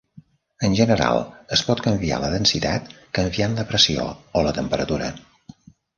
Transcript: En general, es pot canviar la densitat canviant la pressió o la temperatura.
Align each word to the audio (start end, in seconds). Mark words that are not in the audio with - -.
En 0.67 0.77
general, 0.79 1.19
es 1.57 1.61
pot 1.67 1.83
canviar 1.87 2.19
la 2.23 2.31
densitat 2.35 2.89
canviant 3.19 3.55
la 3.61 3.67
pressió 3.75 4.11
o 4.41 4.45
la 4.49 4.55
temperatura. 4.61 5.13